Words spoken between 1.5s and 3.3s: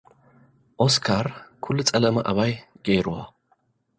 ኲሉ ጸለመ ኣባይ ገይርዎ።